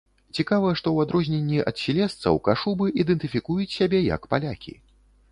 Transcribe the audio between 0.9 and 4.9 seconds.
ў адрозненні ад сілезцаў, кашубы ідэнтыфікуюць сябе як палякі.